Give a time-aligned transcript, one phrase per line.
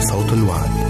[0.00, 0.89] صوت الوعد.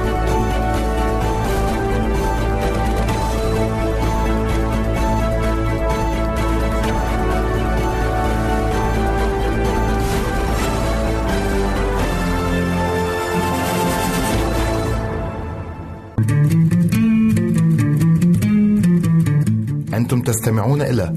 [20.13, 21.15] أنتم تستمعون إلى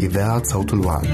[0.00, 1.06] إذاعة صوت الوعد.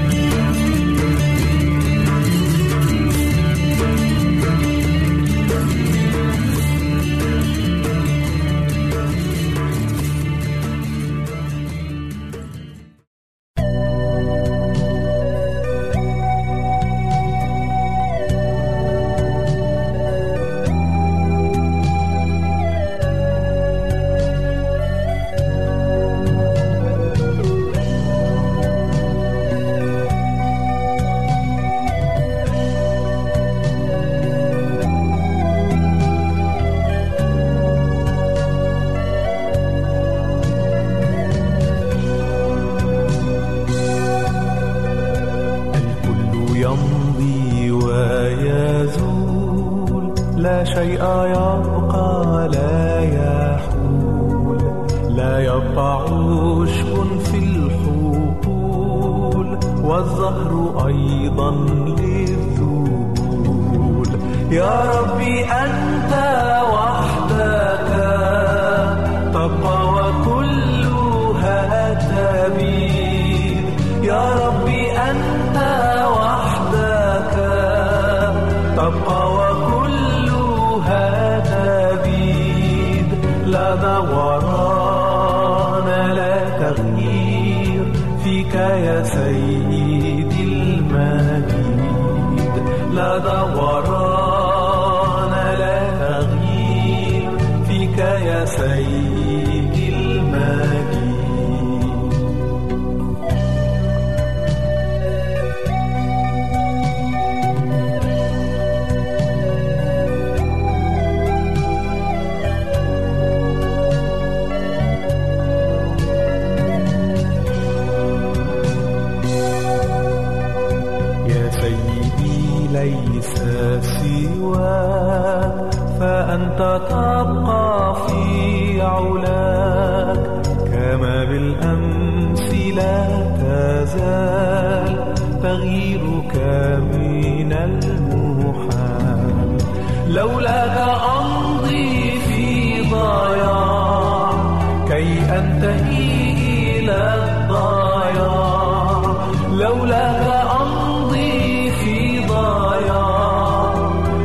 [149.68, 153.74] لولاك أمضي في ضياع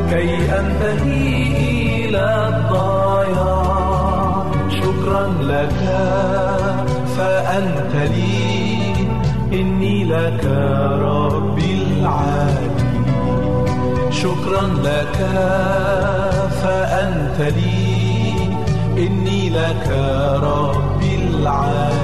[0.10, 5.80] كي أنتهي إلى الضياع شكرا لك
[7.18, 8.94] فأنت لي
[9.62, 10.46] إني لك
[11.02, 12.72] ربي العالي
[14.12, 15.18] شكرا لك
[16.64, 17.84] فأنت لي
[18.98, 19.88] إني لك
[20.44, 22.03] ربي العالي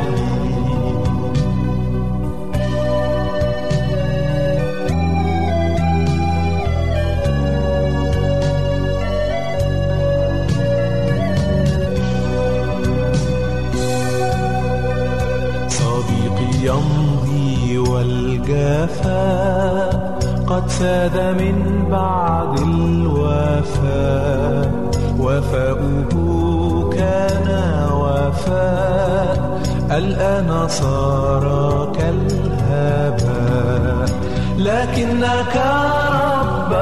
[18.49, 23.81] والجفاء قد ساد من بعد الوفاء
[25.19, 27.47] وفاؤه كان
[27.93, 29.59] وفاء
[29.91, 31.43] الآن صار
[31.97, 33.29] كالهباء
[34.57, 36.73] لكنك رب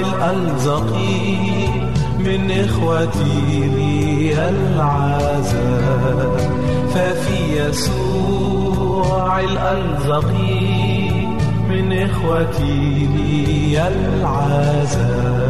[0.00, 1.36] الألزقي
[2.18, 6.36] من إخوتي لي العذاب
[6.94, 7.38] ففي
[7.68, 11.10] يسوع الألزقي
[11.70, 15.49] من إخوتي لي العذاب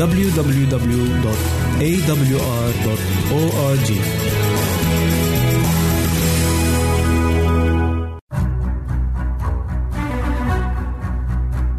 [0.00, 0.70] www.awr.org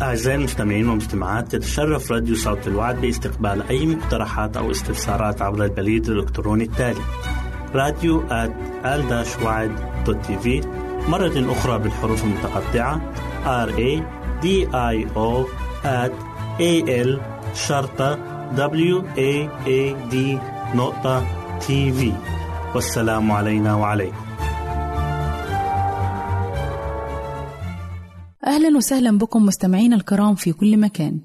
[0.02, 6.64] أعزائي المستمعين والمستمعات يتشرف راديو صوت الوعد باستقبال أي مقترحات أو استفسارات عبر البريد الإلكتروني
[6.64, 7.02] التالي
[7.74, 8.24] راديو
[10.38, 10.62] في
[11.08, 13.02] مرة أخرى بالحروف المتقطعة
[13.66, 14.02] R A
[14.44, 15.48] D I O
[15.84, 16.12] at
[16.60, 18.16] A L شرطة
[18.56, 20.16] W A A D
[20.76, 21.26] نقطة
[21.60, 22.14] تي في
[22.76, 24.26] والسلام علينا وعليكم.
[28.48, 31.22] أهلا وسهلا بكم مستمعينا الكرام في كل مكان.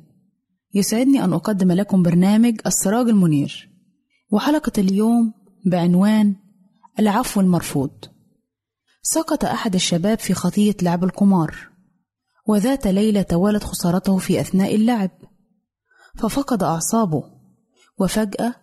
[0.74, 3.68] يسعدني أن أقدم لكم برنامج السراج المنير.
[4.30, 5.32] وحلقة اليوم
[5.66, 6.34] بعنوان
[6.98, 8.04] العفو المرفوض.
[9.02, 11.56] سقط أحد الشباب في خطية لعب القمار
[12.46, 15.10] وذات ليلة توالت خسارته في أثناء اللعب.
[16.18, 17.24] ففقد أعصابه
[17.98, 18.54] وفجأة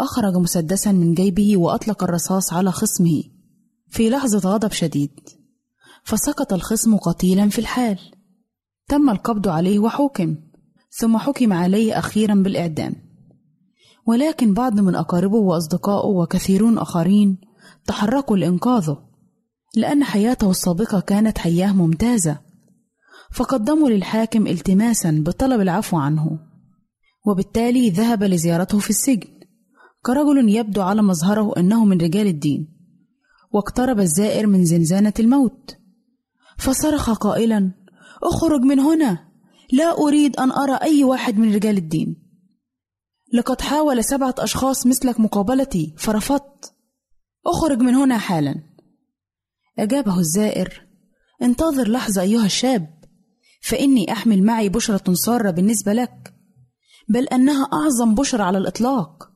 [0.00, 3.22] أخرج مسدسا من جيبه وأطلق الرصاص على خصمه
[3.88, 5.20] في لحظة غضب شديد
[6.04, 7.98] فسقط الخصم قتيلا في الحال.
[8.88, 10.36] تم القبض عليه وحكم
[10.90, 12.94] ثم حكم عليه أخيرا بالإعدام.
[14.06, 17.38] ولكن بعض من أقاربه وأصدقائه وكثيرون آخرين
[17.86, 18.98] تحركوا لإنقاذه
[19.76, 22.38] لأن حياته السابقة كانت حياة ممتازة.
[23.32, 26.38] فقدموا للحاكم التماسا بطلب العفو عنه.
[27.26, 29.28] وبالتالي ذهب لزيارته في السجن.
[30.02, 32.68] كرجل يبدو على مظهره إنه من رجال الدين
[33.52, 35.76] واقترب الزائر من زنزانة الموت.
[36.58, 37.72] فصرخ قائلا
[38.22, 39.28] أخرج من هنا!
[39.72, 42.16] لا أريد أن أرى أي واحد من رجال الدين.
[43.32, 46.74] لقد حاول سبعة أشخاص مثلك مقابلتي فرفضت.
[47.46, 48.54] أخرج من هنا حالا.
[49.78, 50.86] أجابه الزائر
[51.42, 53.04] انتظر لحظة أيها الشاب
[53.62, 56.33] فإني أحمل معي بشرة ساره بالنسبة لك.
[57.08, 59.30] بل أنها أعظم بشرى على الإطلاق.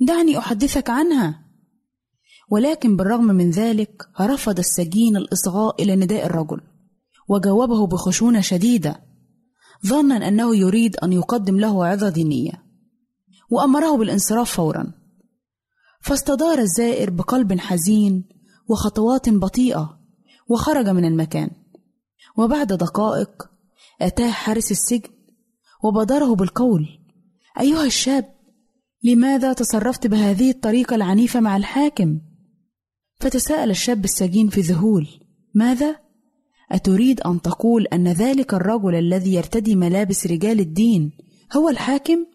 [0.00, 1.44] دعني أحدثك عنها.
[2.50, 6.60] ولكن بالرغم من ذلك رفض السجين الإصغاء إلى نداء الرجل
[7.28, 9.00] وجاوبه بخشونة شديدة
[9.86, 12.64] ظنا أنه يريد أن يقدم له عظة دينيه
[13.50, 14.92] وأمره بالانصراف فورا.
[16.00, 18.24] فاستدار الزائر بقلب حزين
[18.68, 19.98] وخطوات بطيئة
[20.48, 21.50] وخرج من المكان.
[22.36, 23.50] وبعد دقائق
[24.02, 25.10] أتاه حارس السجن
[25.84, 26.88] وبادره بالقول.
[27.60, 28.34] أيها الشاب
[29.02, 32.20] لماذا تصرفت بهذه الطريقة العنيفة مع الحاكم؟
[33.20, 35.08] فتساءل الشاب السجين في ذهول
[35.54, 35.96] ماذا؟
[36.72, 41.12] أتريد أن تقول أن ذلك الرجل الذي يرتدي ملابس رجال الدين
[41.56, 42.26] هو الحاكم؟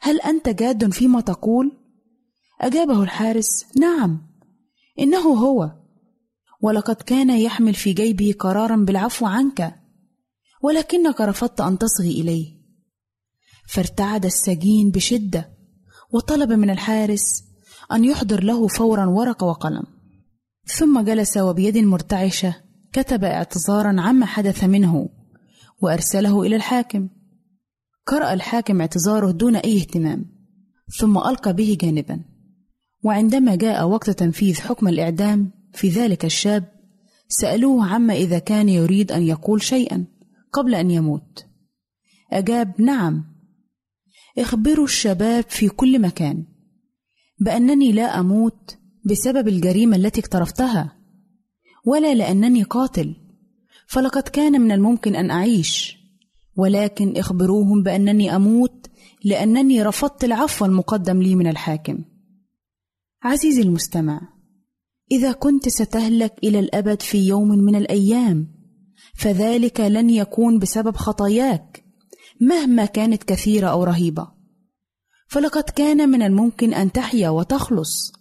[0.00, 1.72] هل أنت جاد فيما تقول؟
[2.60, 4.22] أجابه الحارس نعم
[4.98, 5.70] إنه هو.
[6.60, 9.74] ولقد كان يحمل في جيبه قرارا بالعفو عنك
[10.62, 12.53] ولكنك رفضت أن تصغي إليه.
[13.66, 15.50] فارتعد السجين بشدة
[16.12, 17.44] وطلب من الحارس
[17.92, 19.82] أن يحضر له فورا ورقه وقلم.
[20.66, 22.54] ثم جلس وبيد مرتعشة
[22.92, 25.08] كتب اعتذارا عما حدث منه
[25.82, 27.08] وأرسله إلى الحاكم.
[28.06, 30.24] قرأ الحاكم اعتذاره دون أي اهتمام
[30.98, 32.20] ثم ألقى به جانبا.
[33.02, 36.64] وعندما جاء وقت تنفيذ حكم الإعدام في ذلك الشاب
[37.28, 40.04] سألوه عما إذا كان يريد أن يقول شيئا
[40.52, 41.46] قبل أن يموت.
[42.32, 43.33] أجاب نعم.
[44.38, 46.44] اخبروا الشباب في كل مكان
[47.40, 50.96] بأنني لا أموت بسبب الجريمة التي اقترفتها
[51.86, 53.16] ولا لأنني قاتل
[53.88, 55.96] فلقد كان من الممكن أن أعيش
[56.56, 58.86] ولكن اخبروهم بأنني أموت
[59.24, 62.04] لأنني رفضت العفو المقدم لي من الحاكم.
[63.22, 64.20] عزيزي المستمع
[65.12, 68.48] إذا كنت ستهلك إلى الأبد في يوم من الأيام
[69.14, 71.83] فذلك لن يكون بسبب خطاياك.
[72.40, 74.28] مهما كانت كثيرة أو رهيبة.
[75.28, 78.12] فلقد كان من الممكن أن تحيا وتخلص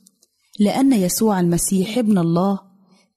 [0.59, 2.59] لأن يسوع المسيح ابن الله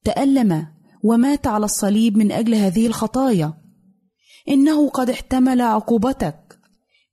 [0.03, 0.67] تألم
[1.03, 3.53] ومات على الصليب من أجل هذه الخطايا.
[4.49, 6.59] إنه قد احتمل عقوبتك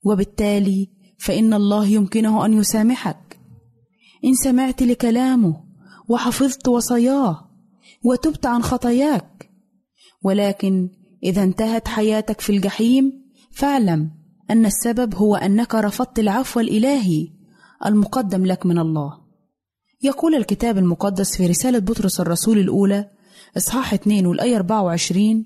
[0.05, 3.39] وبالتالي فإن الله يمكنه أن يسامحك.
[4.25, 5.65] إن سمعت لكلامه
[6.09, 7.51] وحفظت وصاياه
[8.05, 9.51] وتبت عن خطاياك
[10.23, 10.89] ولكن
[11.23, 13.24] إذا انتهت حياتك في الجحيم
[13.55, 14.11] فاعلم
[14.51, 17.29] أن السبب هو أنك رفضت العفو الإلهي
[17.87, 19.25] المقدم لك من الله.
[20.03, 23.11] يقول الكتاب المقدس في رسالة بطرس الرسول الأولى
[23.57, 25.45] إصحاح 2 والآية 24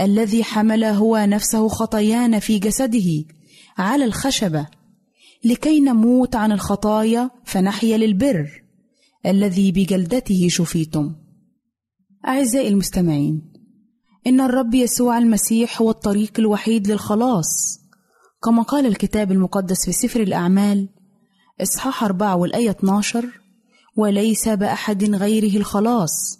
[0.00, 3.24] الذي حمل هو نفسه خطايانا في جسده
[3.78, 4.66] على الخشبة
[5.44, 8.62] لكي نموت عن الخطايا فنحيا للبر
[9.26, 11.14] الذي بجلدته شفيتم.
[12.28, 13.57] أعزائي المستمعين
[14.26, 17.80] إن الرب يسوع المسيح هو الطريق الوحيد للخلاص.
[18.42, 20.88] كما قال الكتاب المقدس في سفر الأعمال
[21.62, 23.40] إصحاح 4 والآية 12
[23.96, 26.38] وليس بأحد غيره الخلاص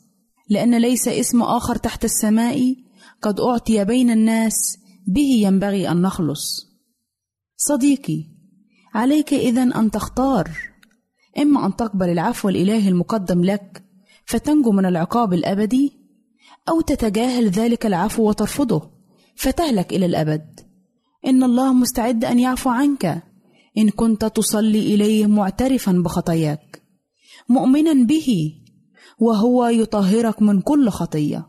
[0.51, 2.77] لأن ليس اسم آخر تحت السماء
[3.23, 6.69] قد أعطي بين الناس به ينبغي أن نخلص.
[7.57, 8.25] صديقي
[8.95, 10.51] عليك إذن أن تختار.
[11.39, 13.85] إما أن تقبل العفو الإلهي المقدم لك
[14.25, 15.93] فتنجو من العقاب الأبدي
[16.69, 18.91] أو تتجاهل ذلك العفو وترفضه
[19.37, 20.61] فتهلك إلى الأبد.
[21.27, 23.23] إن الله مستعد أن يعفو عنك.
[23.79, 26.83] إن كنت تصلي إليه معترفا بخطاياك.
[27.49, 28.55] مؤمنا به.
[29.19, 31.47] وهو يطهرك من كل خطية.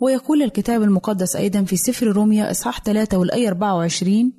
[0.00, 4.32] ويقول الكتاب المقدس أيضا في سفر روميا إصحاح 3 والآية 24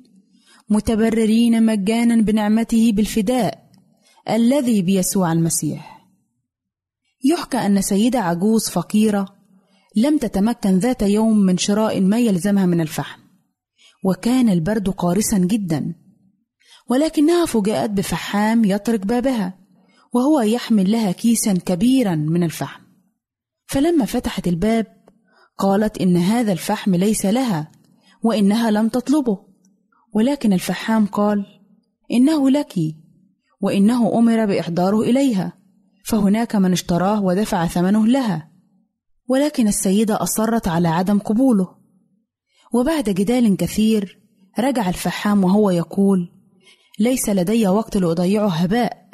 [0.70, 3.70] متبررين مجانا بنعمته بالفداء
[4.30, 6.08] الذي بيسوع المسيح.
[7.24, 9.43] يحكى أن سيدة عجوز فقيرة
[9.96, 13.20] لم تتمكن ذات يوم من شراء ما يلزمها من الفحم.
[14.04, 15.94] وكان البرد قارسا جدا
[16.90, 19.58] ولكنها فوجئت بفحام يطرق بابها
[20.12, 22.82] وهو يحمل لها كيسا كبيرا من الفحم.
[23.66, 24.86] فلما فتحت الباب
[25.58, 27.72] قالت إن هذا الفحم ليس لها
[28.22, 29.38] وإنها لم تطلبه.
[30.14, 31.46] ولكن الفحام قال
[32.12, 32.74] إنه لك
[33.60, 35.52] وإنه أمر بإحضاره إليها.
[36.04, 38.53] فهناك من اشتراه ودفع ثمنه لها.
[39.28, 41.68] ولكن السيدة أصرت على عدم قبوله.
[42.72, 44.20] وبعد جدال كثير
[44.58, 46.30] رجع الفحام وهو يقول
[46.98, 49.04] ليس لدي وقت لأضيعه هباء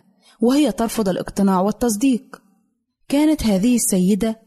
[0.40, 2.42] وهي ترفض الاقتناع والتصديق.
[3.08, 4.40] كانت هذه السيدة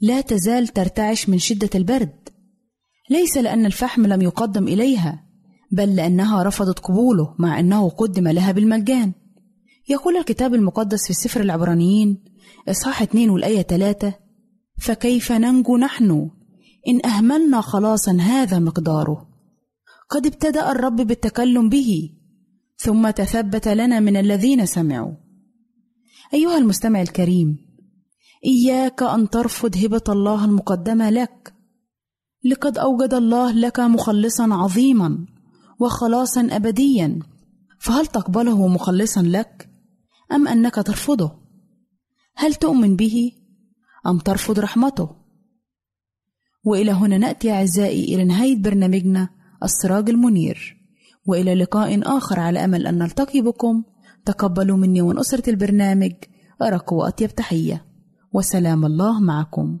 [0.00, 2.28] لا تزال ترتعش من شدة البرد.
[3.10, 5.24] ليس لأن الفحم لم يقدم إليها
[5.72, 9.12] بل لأنها رفضت قبوله مع أنه قدم لها بالمجان.
[9.88, 12.24] يقول الكتاب المقدس في سفر العبرانيين
[12.68, 14.14] إصحاح 2 والآية 3
[14.78, 16.30] فكيف ننجو نحن
[16.88, 19.28] إن أهملنا خلاصا هذا مقداره؟
[20.10, 22.10] قد ابتدأ الرب بالتكلم به
[22.76, 25.12] ثم تثبت لنا من الذين سمعوا.
[26.34, 27.56] أيها المستمع الكريم
[28.44, 31.54] إياك أن ترفض هبة الله المقدمة لك.
[32.44, 35.26] لقد أوجد الله لك مخلصا عظيما
[35.80, 37.18] وخلاصا أبديا.
[37.80, 39.68] فهل تقبله مخلصا لك
[40.32, 41.32] أم أنك ترفضه؟
[42.36, 43.32] هل تؤمن به؟
[44.06, 45.10] أم ترفض رحمته؟
[46.64, 49.28] وإلى هنا نأتي أعزائي إلى نهاية برنامجنا
[49.62, 50.76] السراج المنير.
[51.26, 53.82] وإلى لقاء آخر على أمل أن نلتقي بكم.
[54.24, 56.12] تقبلوا مني ومن أسرة البرنامج.
[56.62, 57.84] أرق وأطيب تحية.
[58.32, 59.80] وسلام الله معكم.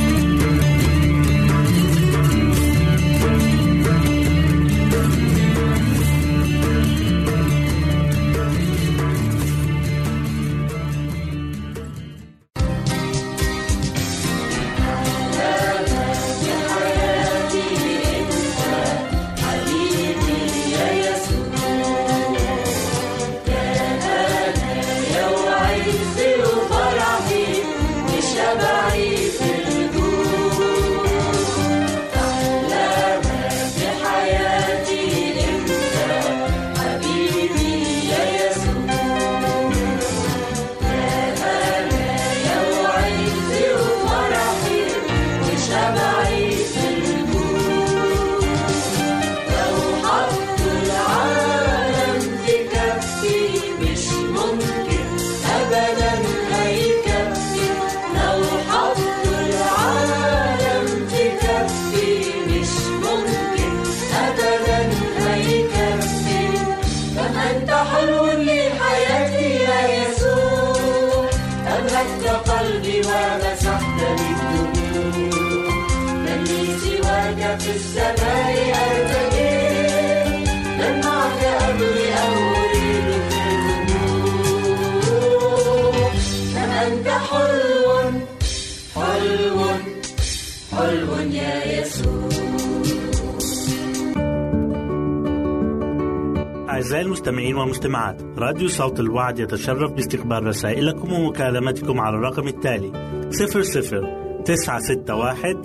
[97.51, 98.21] المستمعين والمستمعات.
[98.39, 102.91] راديو صوت الوعد يتشرف باستقبال رسائلكم ومكالمتكم على الرقم التالي
[103.29, 105.61] 00 961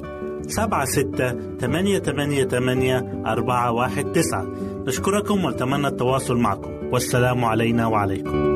[0.48, 4.46] سبعة ستة ثمانية ثمانية ثمانية أربعة واحد تسعة.
[4.86, 6.70] نشكركم ونتمنى التواصل معكم.
[6.92, 8.55] والسلام علينا وعليكم.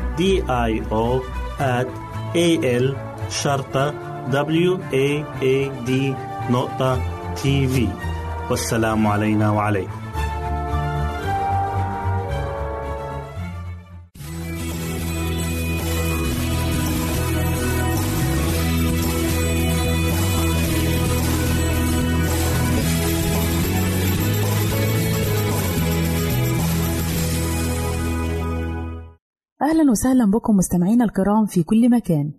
[0.21, 0.23] D
[0.69, 1.05] I O
[1.59, 1.87] at
[2.35, 2.47] A
[2.83, 2.87] L
[3.29, 3.93] شرطة
[4.29, 5.07] W A
[5.41, 5.57] A
[5.87, 5.91] D
[6.49, 6.99] نقطة
[7.35, 7.87] تي في
[8.49, 10.00] والسلام علينا وعليكم.
[29.81, 32.31] أهلا وسهلا بكم مستمعينا الكرام في كل مكان.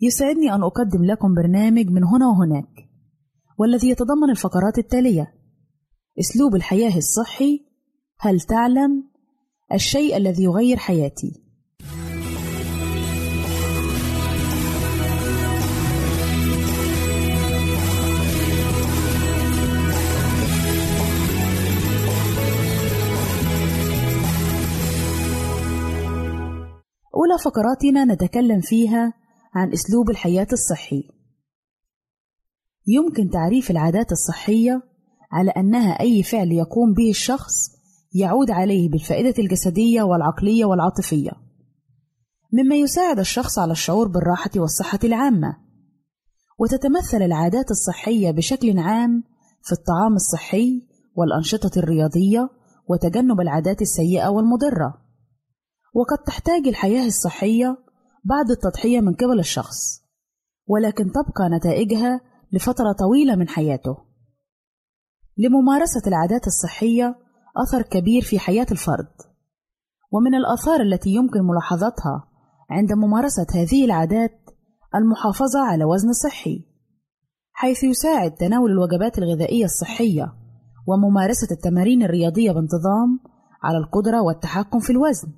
[0.00, 2.90] يسعدني أن أقدم لكم برنامج من هنا وهناك
[3.58, 5.34] والذي يتضمن الفقرات التالية.
[6.18, 7.60] أسلوب الحياة الصحي
[8.20, 9.04] هل تعلم
[9.72, 11.47] الشيء الذي يغير حياتي؟
[27.38, 29.12] فقراتنا نتكلم فيها
[29.54, 31.02] عن أسلوب الحياة الصحي.
[32.86, 34.82] يمكن تعريف العادات الصحية
[35.32, 37.52] على أنها أي فعل يقوم به الشخص
[38.14, 41.30] يعود عليه بالفائدة الجسدية والعقلية والعاطفية،
[42.52, 45.56] مما يساعد الشخص على الشعور بالراحة والصحة العامة.
[46.58, 49.24] وتتمثل العادات الصحية بشكل عام
[49.62, 50.82] في الطعام الصحي
[51.14, 52.50] والأنشطة الرياضية
[52.88, 55.07] وتجنب العادات السيئة والمضرة.
[55.94, 57.78] وقد تحتاج الحياة الصحية
[58.24, 60.02] بعد التضحية من قبل الشخص،
[60.66, 62.20] ولكن تبقى نتائجها
[62.52, 63.96] لفترة طويلة من حياته.
[65.38, 67.18] لممارسة العادات الصحية
[67.56, 69.12] أثر كبير في حياة الفرد،
[70.12, 72.28] ومن الآثار التي يمكن ملاحظتها
[72.70, 74.40] عند ممارسة هذه العادات
[74.94, 76.64] المحافظة على وزن صحي،
[77.52, 80.32] حيث يساعد تناول الوجبات الغذائية الصحية
[80.86, 83.20] وممارسة التمارين الرياضية بانتظام
[83.62, 85.28] على القدرة والتحكم في الوزن.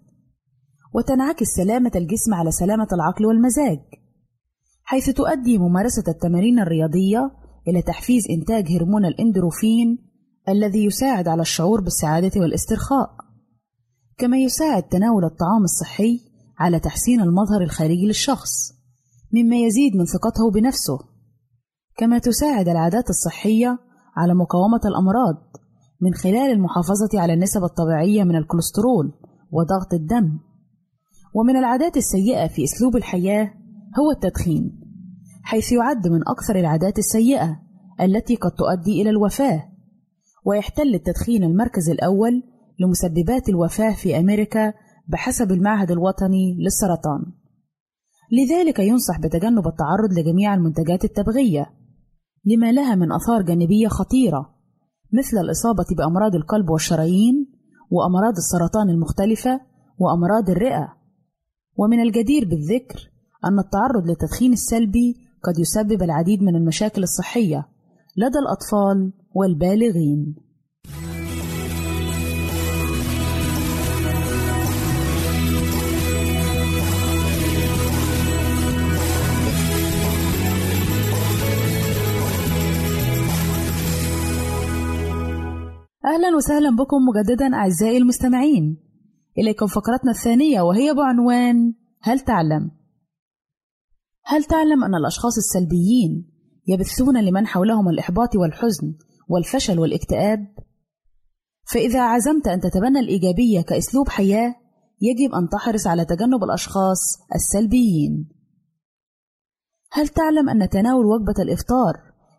[0.94, 3.80] وتنعكس سلامة الجسم على سلامة العقل والمزاج،
[4.82, 7.30] حيث تؤدي ممارسة التمارين الرياضية
[7.68, 9.98] إلى تحفيز إنتاج هرمون الإندروفين
[10.48, 13.10] الذي يساعد على الشعور بالسعادة والاسترخاء،
[14.18, 16.20] كما يساعد تناول الطعام الصحي
[16.58, 18.72] على تحسين المظهر الخارجي للشخص،
[19.32, 20.98] مما يزيد من ثقته بنفسه،
[21.96, 23.78] كما تساعد العادات الصحية
[24.16, 25.36] على مقاومة الأمراض
[26.00, 29.12] من خلال المحافظة على النسب الطبيعية من الكوليسترول
[29.50, 30.38] وضغط الدم.
[31.34, 33.52] ومن العادات السيئة في أسلوب الحياة
[33.98, 34.80] هو التدخين،
[35.42, 37.60] حيث يعد من أكثر العادات السيئة
[38.00, 39.62] التي قد تؤدي إلى الوفاة،
[40.44, 42.42] ويحتل التدخين المركز الأول
[42.80, 44.72] لمسببات الوفاة في أمريكا
[45.08, 47.20] بحسب المعهد الوطني للسرطان.
[48.32, 51.66] لذلك ينصح بتجنب التعرض لجميع المنتجات التبغية،
[52.44, 54.54] لما لها من آثار جانبية خطيرة
[55.12, 57.52] مثل الإصابة بأمراض القلب والشرايين،
[57.90, 59.60] وأمراض السرطان المختلفة،
[59.98, 60.99] وأمراض الرئة.
[61.76, 63.10] ومن الجدير بالذكر
[63.44, 67.68] أن التعرض للتدخين السلبي قد يسبب العديد من المشاكل الصحية
[68.16, 70.34] لدى الأطفال والبالغين.
[86.04, 88.89] أهلا وسهلا بكم مجددا أعزائي المستمعين
[89.40, 92.70] إليكم فقرتنا الثانية وهي بعنوان هل تعلم؟
[94.24, 96.30] هل تعلم أن الأشخاص السلبيين
[96.66, 98.94] يبثون لمن حولهم الإحباط والحزن
[99.28, 100.54] والفشل والاكتئاب؟
[101.72, 104.54] فإذا عزمت أن تتبنى الإيجابية كأسلوب حياة
[105.00, 106.98] يجب أن تحرص على تجنب الأشخاص
[107.34, 108.28] السلبيين.
[109.92, 111.94] هل تعلم أن تناول وجبة الإفطار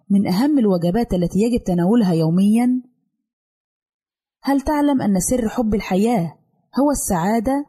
[0.10, 2.82] من أهم الوجبات التي يجب تناولها يوميًا؟
[4.44, 6.41] هل تعلم أن سر حب الحياة
[6.80, 7.66] هو السعادة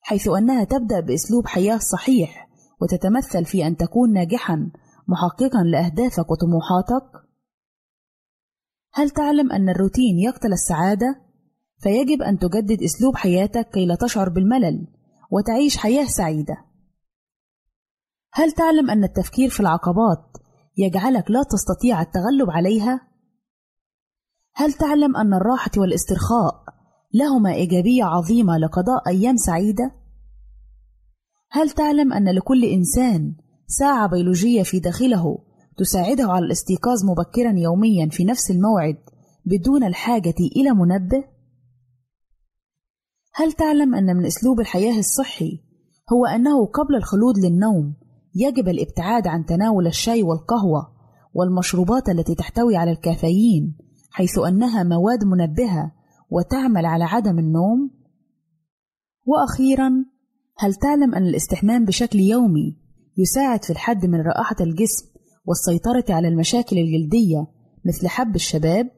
[0.00, 2.48] حيث أنها تبدأ بأسلوب حياة صحيح
[2.80, 4.70] وتتمثل في أن تكون ناجحا
[5.08, 7.26] محققا لأهدافك وطموحاتك؟
[8.92, 11.22] هل تعلم أن الروتين يقتل السعادة؟
[11.78, 14.86] فيجب أن تجدد أسلوب حياتك كي لا تشعر بالملل
[15.30, 16.56] وتعيش حياة سعيدة.
[18.32, 20.36] هل تعلم أن التفكير في العقبات
[20.76, 23.00] يجعلك لا تستطيع التغلب عليها؟
[24.54, 26.75] هل تعلم أن الراحة والاسترخاء
[27.16, 29.92] لهما إيجابية عظيمة لقضاء أيام سعيدة؟
[31.50, 33.34] هل تعلم أن لكل إنسان
[33.66, 35.38] ساعة بيولوجية في داخله
[35.76, 38.96] تساعده على الاستيقاظ مبكرا يوميا في نفس الموعد
[39.44, 41.24] بدون الحاجة إلى منبه؟
[43.34, 45.60] هل تعلم أن من أسلوب الحياة الصحي
[46.12, 47.94] هو أنه قبل الخلود للنوم
[48.34, 50.96] يجب الابتعاد عن تناول الشاي والقهوة
[51.34, 53.78] والمشروبات التي تحتوي على الكافيين
[54.10, 55.95] حيث أنها مواد منبهة
[56.30, 57.90] وتعمل على عدم النوم؟
[59.26, 60.04] وأخيرا
[60.58, 62.76] هل تعلم أن الاستحمام بشكل يومي
[63.18, 65.06] يساعد في الحد من رائحة الجسم
[65.44, 67.46] والسيطرة على المشاكل الجلدية
[67.84, 68.90] مثل حب الشباب؟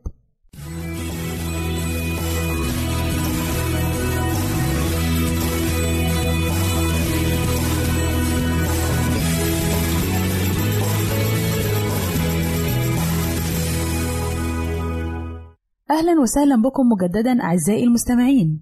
[15.98, 18.60] أهلا وسهلا بكم مجددا أعزائي المستمعين.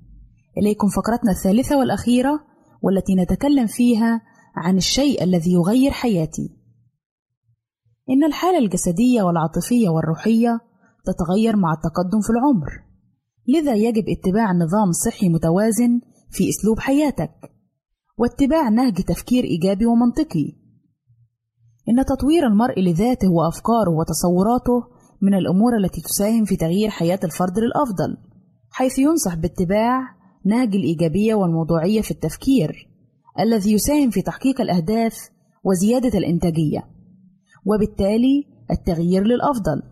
[0.59, 2.41] إليكم فقرتنا الثالثة والأخيرة
[2.83, 4.21] والتي نتكلم فيها
[4.57, 6.57] عن الشيء الذي يغير حياتي.
[8.11, 10.61] إن الحالة الجسدية والعاطفية والروحية
[11.05, 12.71] تتغير مع التقدم في العمر.
[13.49, 17.53] لذا يجب اتباع نظام صحي متوازن في أسلوب حياتك
[18.19, 20.53] واتباع نهج تفكير إيجابي ومنطقي.
[21.89, 28.17] إن تطوير المرء لذاته وأفكاره وتصوراته من الأمور التي تساهم في تغيير حياة الفرد للأفضل
[28.71, 30.01] حيث ينصح باتباع
[30.45, 32.89] نهج الإيجابية والموضوعية في التفكير
[33.41, 35.31] الذي يساهم في تحقيق الأهداف
[35.65, 36.89] وزيادة الإنتاجية
[37.65, 39.83] وبالتالي التغيير للأفضل.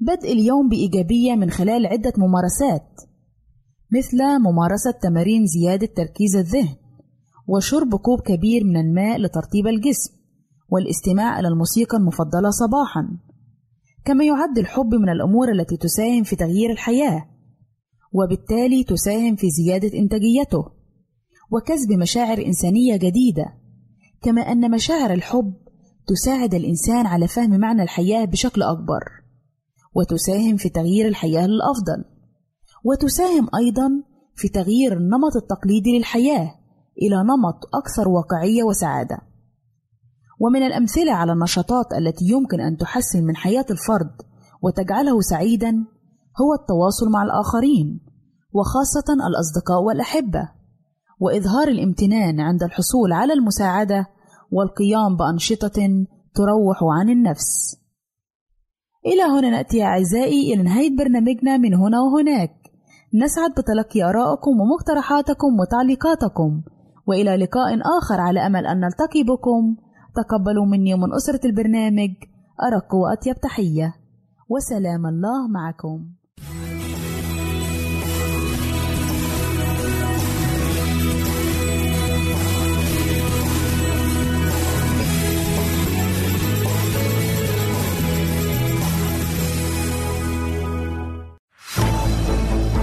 [0.00, 3.00] بدء اليوم بإيجابية من خلال عدة ممارسات
[3.92, 6.76] مثل ممارسة تمارين زيادة تركيز الذهن
[7.48, 10.12] وشرب كوب كبير من الماء لترطيب الجسم
[10.68, 13.31] والاستماع إلى الموسيقى المفضلة صباحًا.
[14.04, 17.28] كما يعد الحب من الأمور التي تساهم في تغيير الحياة
[18.12, 20.64] وبالتالي تساهم في زيادة إنتاجيته
[21.50, 23.44] وكسب مشاعر إنسانية جديدة
[24.22, 25.54] كما أن مشاعر الحب
[26.06, 29.00] تساعد الإنسان على فهم معنى الحياة بشكل أكبر
[29.94, 32.04] وتساهم في تغيير الحياة للأفضل
[32.84, 33.88] وتساهم أيضا
[34.36, 36.54] في تغيير النمط التقليدي للحياة
[37.02, 39.18] إلى نمط أكثر واقعية وسعادة.
[40.42, 44.10] ومن الأمثلة على النشاطات التي يمكن أن تحسن من حياة الفرد
[44.62, 45.70] وتجعله سعيدا
[46.40, 48.00] هو التواصل مع الآخرين
[48.52, 50.48] وخاصة الأصدقاء والأحبة
[51.20, 54.06] وإظهار الامتنان عند الحصول على المساعدة
[54.52, 57.76] والقيام بأنشطة تروح عن النفس.
[59.06, 62.54] إلى هنا نأتي أعزائي إلى نهاية برنامجنا من هنا وهناك.
[63.14, 66.62] نسعد بتلقي آرائكم ومقترحاتكم وتعليقاتكم
[67.06, 69.76] وإلى لقاء آخر على أمل أن نلتقي بكم
[70.14, 72.10] تقبلوا مني ومن أسرة البرنامج
[72.62, 73.94] أرق وأطيب تحية.
[74.48, 76.21] وسلام الله معكم.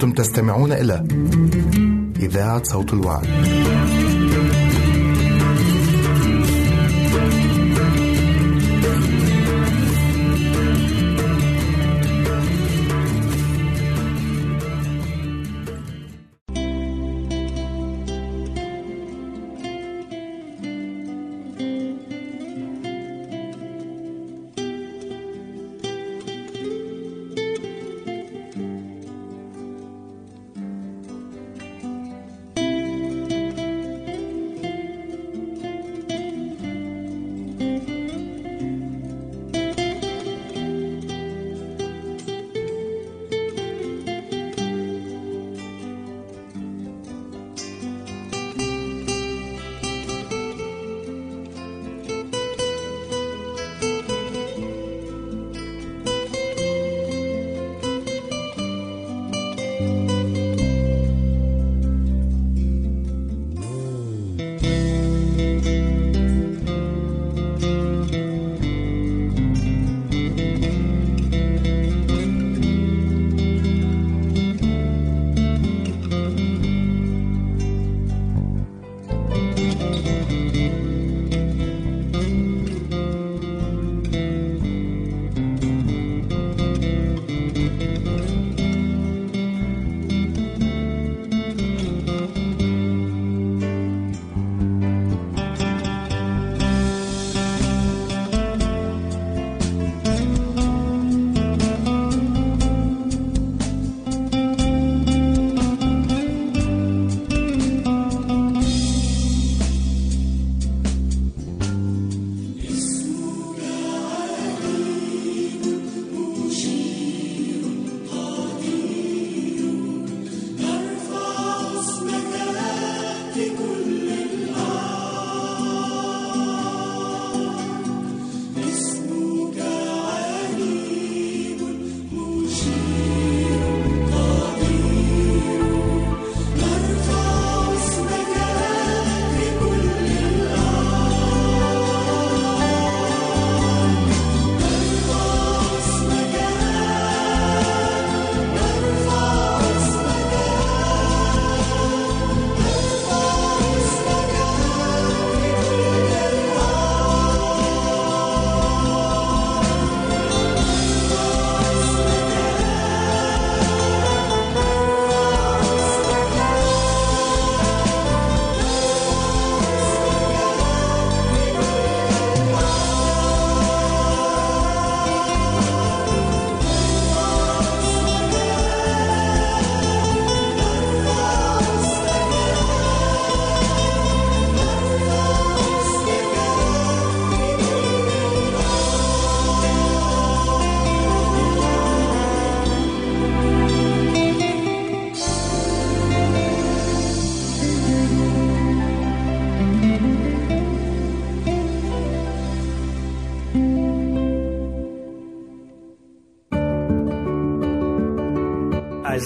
[0.00, 1.04] أنتم تستمعون إلى
[2.20, 3.26] إذاعة صوت الوعد.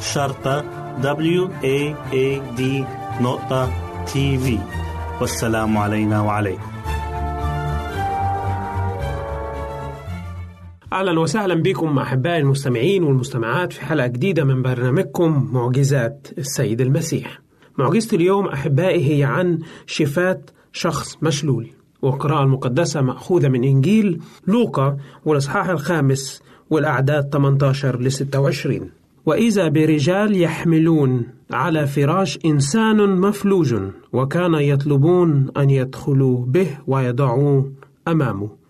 [0.00, 0.64] شرطة
[1.02, 2.62] W A A D
[3.22, 3.70] نقطة
[4.06, 4.58] تي في
[5.20, 6.62] والسلام علينا وعليكم
[10.92, 17.40] أهلا وسهلا بكم أحبائي المستمعين والمستمعات في حلقة جديدة من برنامجكم معجزات السيد المسيح.
[17.78, 20.40] معجزة اليوم أحبائي هي عن شفاة
[20.72, 21.70] شخص مشلول
[22.02, 28.90] والقراءه المقدسة مأخوذة من إنجيل لوقا والإصحاح الخامس والأعداد 18 ل 26.
[29.26, 33.74] وإذا برجال يحملون على فراش إنسان مفلوج
[34.12, 37.72] وكان يطلبون أن يدخلوا به ويضعوه
[38.08, 38.64] أمامه.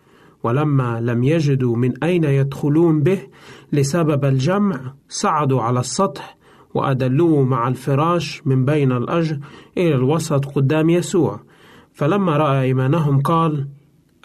[0.44, 3.18] ولما لم يجدوا من أين يدخلون به
[3.72, 6.37] لسبب الجمع صعدوا على السطح
[6.74, 9.38] وأدلوه مع الفراش من بين الأجر
[9.76, 11.40] إلى الوسط قدام يسوع
[11.92, 13.68] فلما رأى إيمانهم قال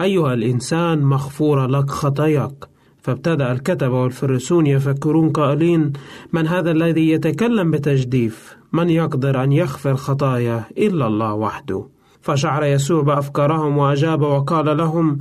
[0.01, 2.69] أيها الإنسان مغفورة لك خطاياك
[3.09, 5.93] فابتدأ الكتبة والفرسون يفكرون قائلين
[6.33, 11.85] من هذا الذي يتكلم بتجديف؟ من يقدر أن يغفر خطايا إلا الله وحده؟
[12.21, 15.17] فشعر يسوع بأفكارهم وأجاب وقال لهم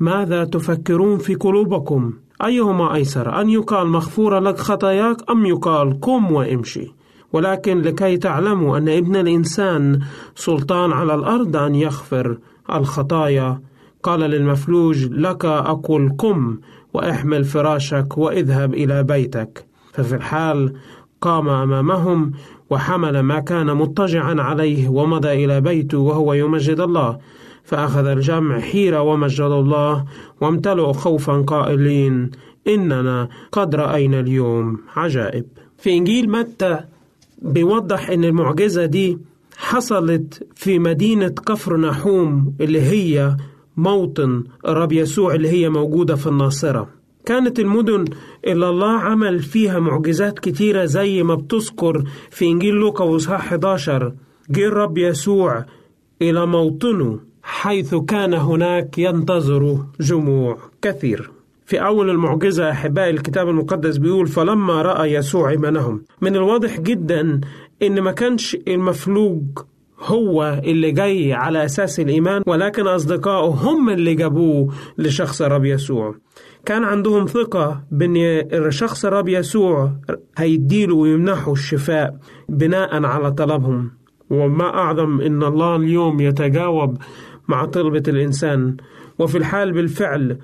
[0.00, 2.12] ماذا تفكرون في قلوبكم؟
[2.44, 6.94] أيهما أيسر أن يقال مغفورة لك خطاياك أم يقال قم وامشي؟
[7.32, 10.00] ولكن لكي تعلموا أن ابن الإنسان
[10.34, 12.38] سلطان على الأرض أن يغفر
[12.70, 13.60] الخطايا
[14.04, 16.58] قال للمفلوج لك أقول قم
[16.94, 19.64] وأحمل فراشك وإذهب إلى بيتك.
[19.92, 20.72] ففي الحال
[21.20, 22.32] قام أمامهم
[22.70, 27.18] وحمل ما كان مضطجعا عليه ومضى إلى بيته وهو يمجد الله.
[27.64, 30.04] فأخذ الجمع حيرة ومجد الله
[30.40, 32.30] وامتلؤوا خوفا قائلين
[32.68, 35.44] إننا قد رأينا اليوم عجائب.
[35.78, 36.80] في إنجيل متى؟
[37.42, 39.18] بيوضح إن المعجزة دي
[39.56, 43.36] حصلت في مدينة كفر نحوم اللي هي
[43.76, 46.88] موطن الرب يسوع اللي هي موجودة في الناصرة.
[47.26, 48.04] كانت المدن
[48.46, 54.12] اللي الله عمل فيها معجزات كتيرة زي ما بتذكر في إنجيل لوقا وإصحاح 11
[54.50, 55.64] جه الرب يسوع
[56.22, 61.30] إلى موطنه حيث كان هناك ينتظر جموع كثير.
[61.66, 66.02] في أول المعجزة أحبائي الكتاب المقدس بيقول فلما رأى يسوع إيمانهم.
[66.20, 67.40] من الواضح جدا
[67.82, 69.42] إن ما كانش المفلوج
[70.00, 76.14] هو اللي جاي على أساس الإيمان ولكن أصدقائه هم اللي جابوه لشخص الرب يسوع.
[76.64, 79.92] كان عندهم ثقة بأن شخص الرب يسوع
[80.36, 82.18] هيديله ويمنحه الشفاء
[82.48, 83.90] بناء على طلبهم.
[84.30, 86.98] وما أعظم إن الله اليوم يتجاوب
[87.48, 88.76] مع طلبة الإنسان.
[89.18, 90.38] وفي الحال بالفعل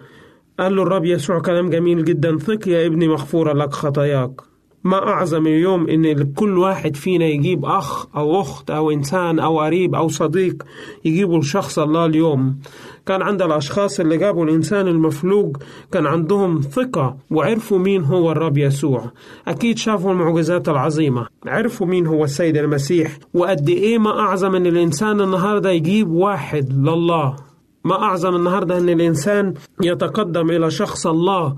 [0.59, 4.50] قال له الرب يسوع كلام جميل جدا ثق يا ابني مغفورة لك خطاياك.
[4.85, 9.95] ما أعظم اليوم إن كل واحد فينا يجيب أخ أو أخت أو إنسان أو قريب
[9.95, 10.63] أو صديق
[11.05, 12.59] يجيبوا لشخص الله اليوم.
[13.07, 15.57] كان عند الأشخاص اللي جابوا الإنسان المفلوج
[15.93, 19.11] كان عندهم ثقة وعرفوا مين هو الرب يسوع.
[19.49, 21.27] أكيد شافوا المعجزات العظيمة.
[21.47, 23.19] عرفوا مين هو السيد المسيح.
[23.35, 27.37] وقد إيه ما أعظم إن الإنسان النهاردة يجيب واحد لله.
[27.85, 31.57] ما أعظم النهاردة إن الإنسان يتقدم إلى شخص الله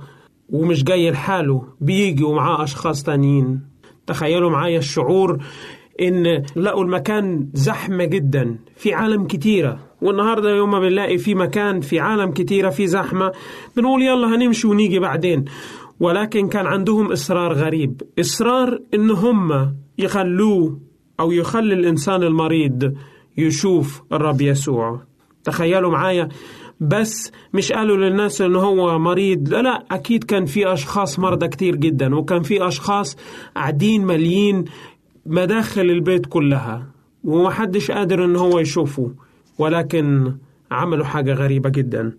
[0.53, 3.61] ومش جاي لحاله بيجي ومعاه أشخاص تانيين.
[4.07, 5.39] تخيلوا معايا الشعور
[6.01, 9.79] إن لقوا المكان زحمة جدا في عالم كتيرة.
[10.03, 13.33] والنهاردة يوم ما بنلاقي في مكان في عالم كتيرة في زحمة
[13.77, 15.45] بنقول يلا هنمشي ونيجي بعدين.
[16.01, 18.03] ولكن كان عندهم إصرار غريب.
[18.21, 20.81] إصرار إن هم يخلوه
[21.21, 22.95] أو يخلي الإنسان المريض
[23.37, 25.01] يشوف الرب يسوع.
[25.45, 26.29] تخيلوا معايا
[26.83, 29.49] بس مش قالوا للناس ان هو مريض.
[29.49, 33.16] لا لا أكيد كان في أشخاص مرضى كتير جدا وكان في أشخاص
[33.57, 34.64] قاعدين ماليين
[35.26, 36.87] مداخل البيت كلها
[37.24, 39.11] ومحدش قادر ان هو يشوفه
[39.59, 40.33] ولكن
[40.70, 42.12] عملوا حاجة غريبة جدا.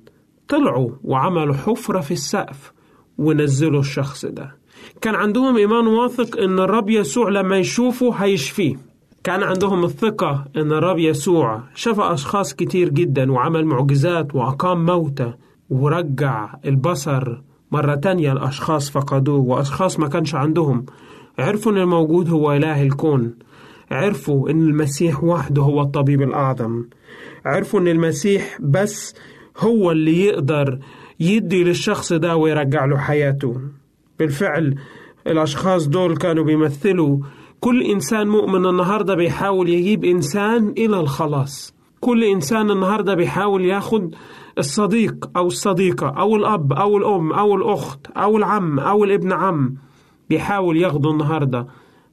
[0.48, 2.74] طلعوا وعملوا حفرة في السقف
[3.18, 4.56] ونزلوا الشخص ده.
[5.02, 8.76] كان عندهم إيمان واثق إن الرب يسوع لما يشوفه هيشفيه.
[9.24, 15.34] كان عندهم الثقة إن الرب يسوع شفى أشخاص كتير جدا وعمل معجزات وأقام موتى
[15.70, 20.86] ورجع البصر مرة تانية الأشخاص فقدوه وأشخاص ما كانش عندهم.
[21.40, 23.36] عرفوا إن الموجود هو إله الكون.
[23.92, 26.84] عرفوا إن المسيح وحده هو الطبيب الأعظم.
[27.46, 29.16] عرفوا إن المسيح بس
[29.58, 30.80] هو اللي يقدر
[31.20, 33.62] يدي للشخص ده ويرجع له حياته.
[34.20, 34.76] بالفعل
[35.28, 37.18] الأشخاص دول كانوا بيمثلوا
[37.64, 41.74] كل إنسان مؤمن النهاردة بيحاول يجيب إنسان إلى الخلاص.
[42.00, 44.16] كل إنسان النهاردة بيحاول ياخد
[44.58, 49.76] الصديق أو الصديقة أو الأب أو الأم أو الأخت أو العم أو الابن عم
[50.30, 51.68] بيحاول ياخده النهاردة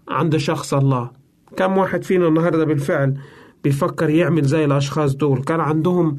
[0.08, 1.10] عند شخص الله.
[1.56, 3.18] كم واحد فينا النهاردة بالفعل
[3.64, 6.16] بيفكر يعمل زي الأشخاص دول؟ كان عندهم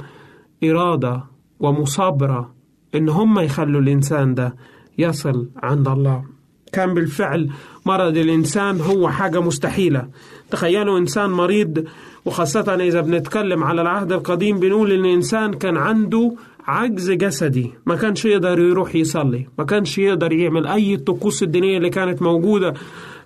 [0.64, 1.24] إرادة
[1.60, 2.54] ومصابرة
[2.96, 4.56] إن هم يخلوا الإنسان ده
[4.98, 6.41] يصل عند الله.
[6.72, 7.50] كان بالفعل
[7.86, 10.08] مرض الإنسان هو حاجة مستحيلة.
[10.52, 11.86] تخيلوا إنسان مريض
[12.26, 16.36] وخاصة إذا بنتكلم على العهد القديم بنقول إن الإنسان كان عنده
[16.68, 17.72] عجز جسدي.
[17.86, 22.74] ما كانش يقدر يروح يصلي ما كانش يقدر يعمل أي الطقوس الدينية اللي كانت موجودة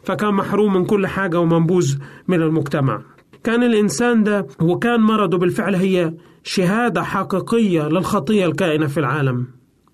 [0.03, 1.95] فكان محروم من كل حاجة ومنبوذ
[2.27, 3.01] من المجتمع.
[3.43, 9.47] كان الإنسان ده وكان مرضه بالفعل هي شهادة حقيقية للخطية الكائنة في العالم.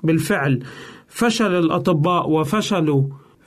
[0.03, 0.63] بالفعل
[1.07, 3.03] فشل الأطباء وفشلوا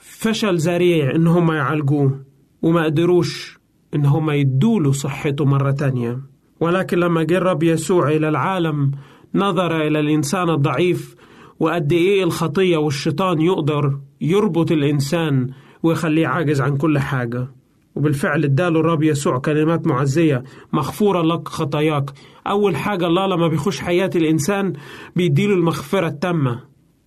[0.09, 2.25] فشل ذريع إن هم يعالجوه
[2.61, 3.59] وما قدروش
[3.95, 6.19] إن هم يدوله صحته مرة تانية.
[6.59, 8.91] ولكن لما جه الرب يسوع إلى العالم
[9.35, 11.15] نظر إلى الإنسان الضعيف
[11.59, 15.49] وقد إيه الخطية والشيطان يقدر يربط الإنسان
[15.83, 17.47] ويخليه عاجز عن كل حاجة.
[17.95, 20.43] وبالفعل اداله الرب يسوع كلمات معزية
[20.73, 22.11] مغفورة لك خطاياك.
[22.47, 24.73] أول حاجة الله لما بيخش حياة الإنسان
[25.15, 26.59] بيديله المغفرة التامة.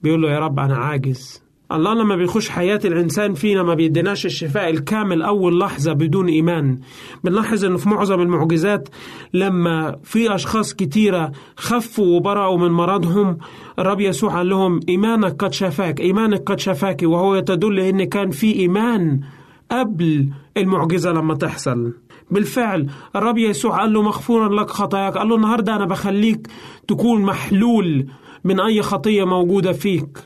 [0.03, 1.48] بيقول له يا رب أنا عاجز.
[1.73, 6.79] الله لما بيخش حياة الإنسان فينا ما بيديناش الشفاء الكامل أول لحظة بدون إيمان.
[7.25, 8.89] بنلاحظ أنه في معظم المعجزات
[9.35, 13.39] لما في أشخاص كتيرة خفوا وبرأوا من مرضهم
[13.79, 17.03] الرب يسوع قال لهم إيمانك قد شفاك إيمانك قد شفاك.
[17.03, 19.21] وهو تدل أن كان في إيمان
[19.71, 21.93] قبل المعجزة لما تحصل.
[22.31, 25.19] بالفعل الرب يسوع قال له مغفورا لك خطاياك.
[25.19, 26.49] قال له النهاردة أنا بخليك
[26.89, 28.07] تكون محلول
[28.45, 30.19] من أي خطية موجودة فيك.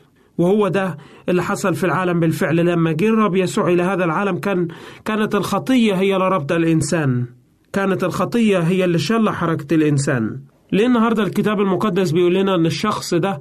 [0.43, 0.97] وهو ده
[1.29, 2.57] اللي حصل في العالم بالفعل.
[2.57, 4.69] لما جه الرب يسوع إلى هذا العالم كان
[5.05, 7.27] كانت الخطية هي اللي ربط الإنسان.
[7.73, 10.41] كانت الخطية هي اللي شل حركة الإنسان.
[10.73, 13.41] ليه النهاردة الكتاب المقدس بيقول لنا أن الشخص ده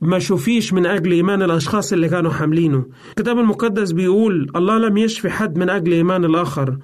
[0.00, 5.30] ما شوفيش من أجل إيمان الأشخاص اللي كانوا حاملينه؟ الكتاب المقدس بيقول الله لم يشفي
[5.30, 6.78] حد من أجل إيمان الآخر.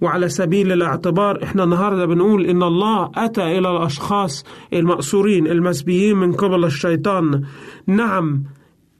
[0.00, 6.64] وعلى سبيل الاعتبار إحنا النهارده بنقول إن الله أتى إلى الأشخاص المأسورين المسبيين من قبل
[6.64, 7.42] الشيطان.
[7.86, 8.42] نعم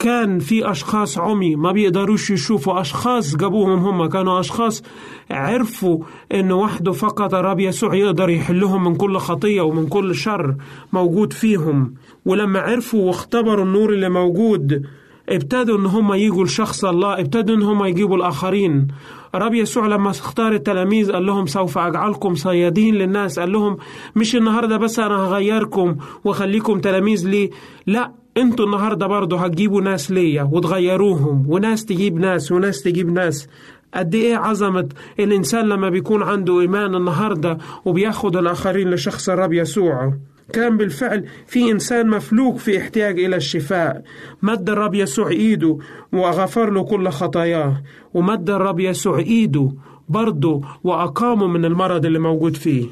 [0.00, 4.82] كان في أشخاص عمي ما بيقدروش يشوفوا أشخاص جابوهم هم كانوا أشخاص
[5.30, 5.98] عرفوا
[6.34, 10.54] إن وحده فقط الرب يسوع يقدر يحلهم من كل خطية ومن كل شر
[10.92, 11.94] موجود فيهم.
[12.24, 14.86] ولما عرفوا واختبروا النور اللي موجود
[15.28, 18.88] ابتدوا إن هم يجوا لشخص الله ابتدوا إن هم يجيبوا الآخرين.
[19.34, 23.76] الرب يسوع لما اختار التلاميذ قال لهم سوف أجعلكم صيادين للناس قال لهم
[24.16, 27.50] مش النهارده بس أنا هغيركم وأخليكم تلاميذ لي
[27.86, 33.48] لا أنتوا النهارده برضه هتجيبوا ناس ليا وتغيروهم وناس تجيب ناس وناس تجيب ناس.
[33.94, 34.88] قد إيه عظمة
[35.20, 40.14] الإنسان لما بيكون عنده إيمان النهارده وبياخد الآخرين لشخص الرب يسوع.
[40.52, 44.02] كان بالفعل في إنسان مفلوك في احتياج إلى الشفاء.
[44.42, 45.78] مد الرب يسوع إيده
[46.12, 47.82] وغفر له كل خطاياه.
[48.14, 49.72] ومد الرب يسوع إيده
[50.08, 52.86] برضه وأقامه من المرض اللي موجود فيه.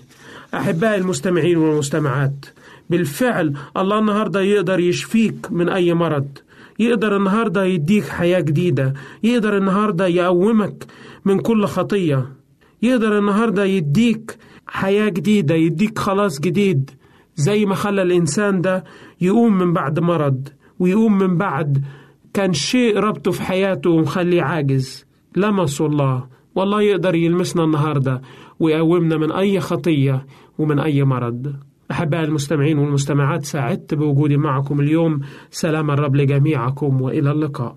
[0.55, 2.47] أحبائي المستمعين والمستمعات
[2.91, 6.29] بالفعل الله النهاردة يقدر يشفيك من أي مرض.
[6.79, 8.95] يقدر النهاردة يديك حياة جديدة.
[9.23, 10.85] يقدر النهاردة يقومك
[11.25, 12.27] من كل خطية.
[12.83, 16.91] يقدر النهاردة يديك حياة جديدة يديك خلاص جديد.
[17.37, 18.85] زي ما خلى الإنسان ده
[19.21, 21.85] يقوم من بعد مرض ويقوم من بعد
[22.35, 25.07] كان شيء ربطه في حياته ومخليه عاجز.
[25.37, 26.27] لمسوا الله.
[26.55, 28.23] والله يقدر يلمسنا النهاردة
[28.61, 30.27] ويقومنا من أي خطية
[30.59, 31.68] ومن أي مرض.
[31.91, 35.21] أحبائي المستمعين والمستمعات سعدت بوجودي معكم اليوم.
[35.51, 37.77] سلام الرب لجميعكم وإلى اللقاء.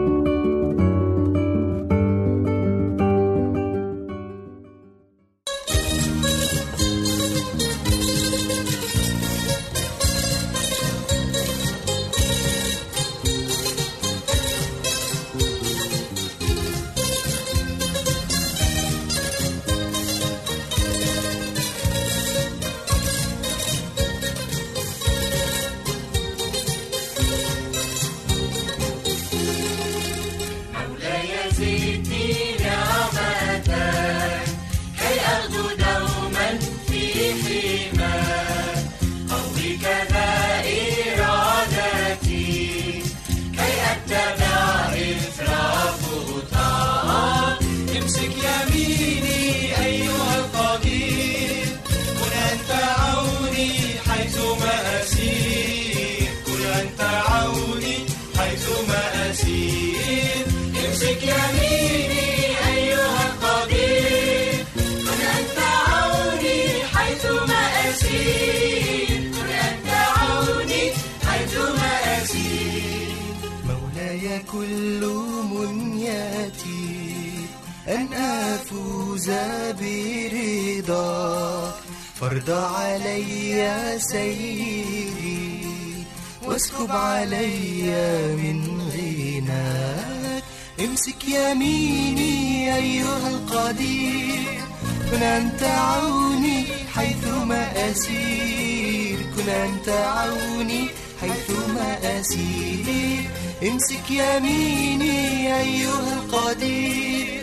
[79.29, 81.73] أفوز برضاك
[82.19, 85.61] فرض علي سيدي
[86.45, 87.83] واسكب علي
[88.35, 90.43] من غناك.
[90.79, 94.61] امسك يميني أيها القدير
[95.11, 96.65] كن أنت عوني
[96.95, 99.17] حيثما أسير.
[99.37, 100.87] كن أنت عوني
[101.21, 103.29] حيثما أسير.
[103.63, 107.41] امسك يميني أيها القدير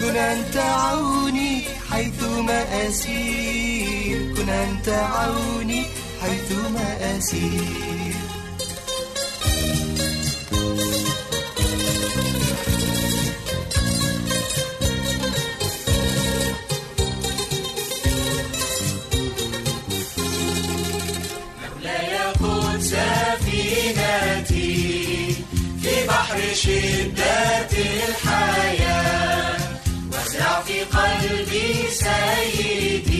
[0.00, 4.34] كن أنت عوني حيثما أسير.
[4.36, 5.82] كن أنت عوني
[6.22, 8.14] حيثما أسير.
[26.08, 27.70] بحر شدة
[28.08, 28.79] الحياة.
[30.80, 33.19] في قلبي سيدي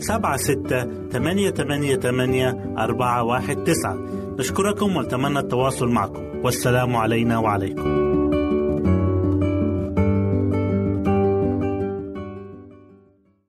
[0.00, 6.44] 00 961 76 888 419 نشكركم ونتمنى التواصل معكم.
[6.44, 8.10] والسلام علينا وعليكم.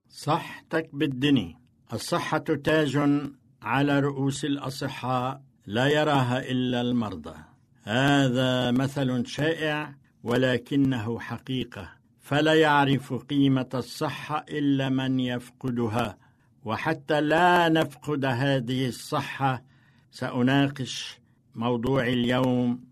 [0.10, 1.58] صحتك بالدني.
[1.94, 2.98] الصحة تاج
[3.62, 7.36] على رؤوس الأصحاء لا يراها إلا المرضى.
[7.84, 11.90] هذا مثل شائع ولكنه حقيقة.
[12.20, 16.18] فلا يعرف قيمة الصحة إلا من يفقدها.
[16.66, 19.64] وحتى لا نفقد هذه الصحة
[20.12, 21.20] سأناقش
[21.56, 22.84] موضوع اليوم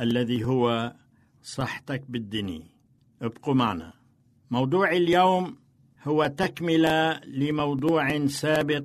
[0.00, 0.92] الذي هو
[1.42, 2.66] صحتك بالدني
[3.22, 3.92] ابقوا معنا
[4.50, 5.56] موضوع اليوم
[6.02, 8.84] هو تكملة لموضوع سابق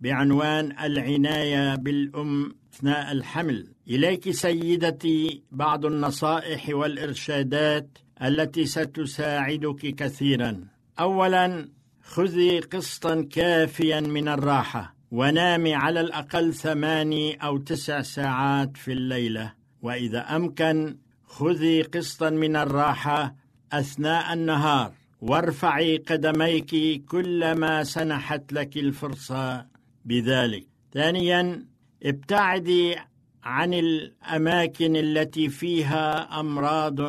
[0.00, 3.68] بعنوان العناية بالأم أثناء الحمل.
[3.88, 10.64] إليك سيدتي بعض النصائح والإرشادات التي ستساعدك كثيرا.
[11.00, 11.68] أولا
[12.08, 19.52] خذي قسطا كافيا من الراحة ونامي على الأقل ثماني أو تسع ساعات في الليلة.
[19.82, 23.34] وإذا أمكن خذي قسطا من الراحة
[23.72, 29.66] أثناء النهار وارفعي قدميك كلما سنحت لك الفرصة
[30.04, 30.66] بذلك.
[30.92, 31.66] ثانيا
[32.02, 32.96] ابتعدي
[33.42, 37.00] عن الأماكن التي فيها أمراض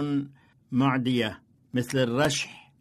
[0.72, 1.42] معدية
[1.74, 2.74] مثل الرشح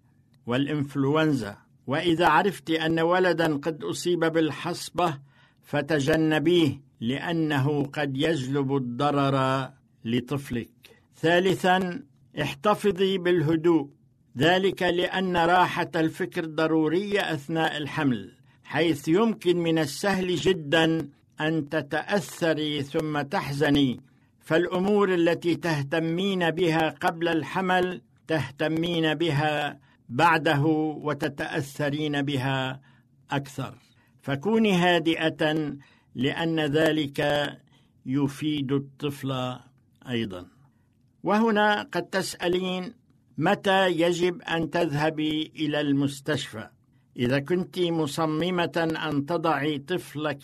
[0.47, 1.68] والإنفلونزا.
[1.89, 5.19] وإذا عرفت أن ولدا قد أصيب بالحصبة
[5.63, 9.69] فتجنبيه لأنه قد يجلب الضرر
[10.05, 10.71] لطفلك.
[11.17, 12.03] ثالثا
[12.43, 13.89] احتفظي بالهدوء.
[14.39, 18.33] ذلك لأن راحة الفكر ضرورية أثناء الحمل
[18.65, 21.09] حيث يمكن من السهل جدا
[21.41, 24.01] أن تتأثري ثم تحزني.
[24.41, 30.63] فالأمور التي تهتمين بها قبل الحمل تهتمين بها بعده
[31.03, 32.81] وتتأثرين بها
[33.31, 33.75] أكثر.
[34.23, 35.73] فكوني هادئة
[36.15, 37.51] لأن ذلك
[38.07, 39.59] يفيد الطفل
[40.09, 40.47] أيضا.
[41.23, 42.95] وهنا قد تسألين
[43.39, 46.69] متى يجب أن تذهبي إلى المستشفى؟
[47.17, 50.43] إذا كنت مصممة أن تضعي طفلك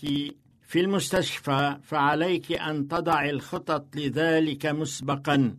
[0.62, 5.56] في المستشفى فعليك أن تضعي الخطط لذلك مسبقا.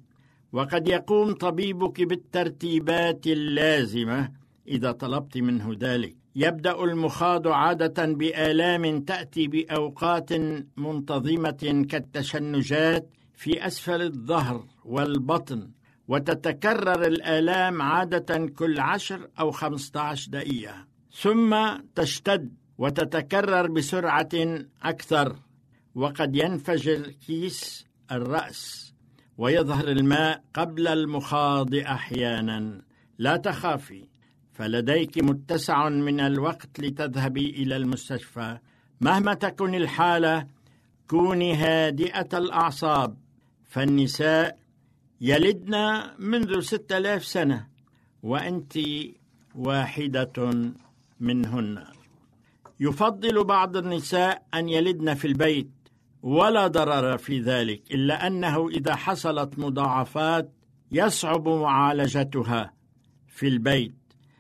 [0.52, 4.32] وقد يقوم طبيبك بالترتيبات اللازمة
[4.68, 6.16] إذا طلبت منه ذلك.
[6.36, 10.34] يبدأ المخاض عادة بآلام تأتي بأوقات
[10.78, 15.70] منتظمة كالتشنجات في أسفل الظهر والبطن
[16.08, 20.86] وتتكرر الآلام عادة كل عشر أو خمسة عشر دقيقة.
[21.22, 21.56] ثم
[21.96, 24.30] تشتد وتتكرر بسرعة
[24.84, 25.36] أكثر
[25.96, 28.85] وقد ينفجر كيس الرأس.
[29.38, 32.82] ويظهر الماء قبل المخاض أحيانا.
[33.18, 34.04] لا تخافي
[34.54, 38.58] فلديك متسع من الوقت لتذهبي إلى المستشفى.
[39.02, 40.48] مهما تكن الحالة
[41.08, 43.18] كوني هادئة الأعصاب.
[43.66, 44.58] فالنساء
[45.22, 47.68] يلدن منذ ستة آلاف سنة
[48.24, 48.74] وأنت
[49.56, 50.34] واحدة
[51.20, 51.84] منهن.
[52.80, 55.70] يفضل بعض النساء أن يلدن في البيت
[56.26, 60.54] ولا ضرر في ذلك إلا أنه إذا حصلت مضاعفات
[60.92, 62.74] يصعب معالجتها
[63.28, 63.96] في البيت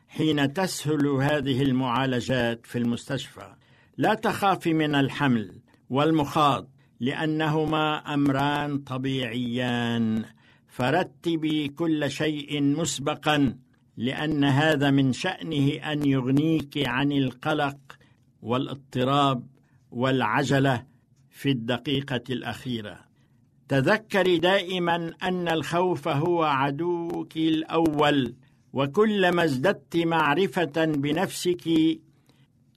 [0.08, 3.56] حين تسهل هذه المعالجات في المستشفى.
[3.98, 6.70] لا تخافي من الحمل والمخاض
[7.00, 10.26] لأنهما أمران طبيعيان.
[10.68, 13.58] فرتبي كل شيء مسبقا
[13.98, 17.78] لأن هذا من شأنه أن يغنيك عن القلق
[18.42, 19.48] والاضطراب
[19.92, 20.95] والعجلة
[21.36, 23.00] في الدقيقة الأخيرة.
[23.68, 28.36] تذكري دائما أن الخوف هو عدوك الأول
[28.74, 31.70] وكلما ازددت معرفة بنفسك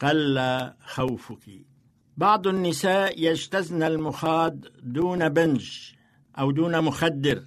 [0.00, 0.38] قل
[0.84, 1.50] خوفك.
[2.16, 5.92] بعض النساء يجتزن المخاض دون بنج
[6.38, 7.44] أو دون مخدر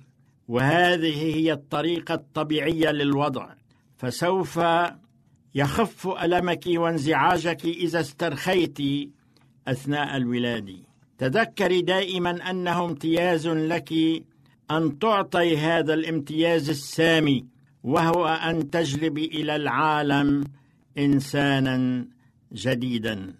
[0.47, 3.53] وهذه هي الطريقة الطبيعية للوضع.
[3.97, 4.59] فسوف
[5.55, 8.77] يخف ألمك وانزعاجك إذا استرخيت
[9.67, 10.90] أثناء الولادة.
[11.21, 13.93] تذكري دائما أنه امتياز لك
[14.71, 17.45] أن تعطي هذا الامتياز السامي
[17.83, 20.43] وهو أن تجلبي إلى العالم
[20.97, 22.05] إنسانا
[22.53, 23.33] جديدا.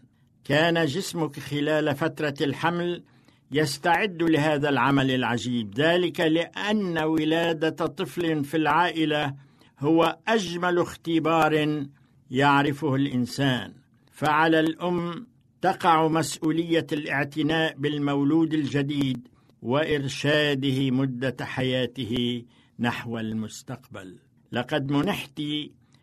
[0.45, 3.03] كان جسمك خلال فترة الحمل
[3.51, 5.73] يستعد لهذا العمل العجيب.
[5.75, 9.33] ذلك لأن ولادة طفل في العائلة
[9.79, 11.85] هو أجمل اختبار
[12.31, 13.73] يعرفه الإنسان.
[14.11, 15.30] فعلى الأم
[15.61, 19.27] تقع مسؤولية الاعتناء بالمولود الجديد
[19.61, 22.43] وإرشاده مدة حياته
[22.79, 24.17] نحو المستقبل.
[24.51, 25.41] لقد منحت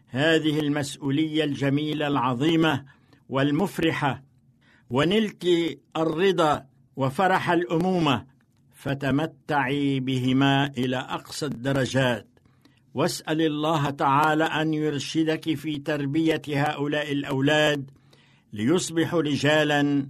[0.09, 2.85] هذه المسؤولية الجميلة العظيمة
[3.29, 4.23] والمفرحة
[4.91, 5.47] ونلت
[5.97, 8.27] الرضا وفرح الأمومة
[8.75, 12.27] فتمتعي بهما إلى أقصى الدرجات.
[12.95, 17.91] واسأل الله تعالى أن يرشدك في تربية هؤلاء الأولاد
[18.53, 20.07] ليصبحوا رجالا